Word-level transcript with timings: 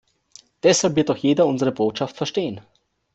Deshalb 0.63 0.95
wird 0.95 1.11
auch 1.11 1.15
jeder 1.15 1.45
unsere 1.45 1.71
Botschaft 1.71 2.17
verstehen. 2.17 2.61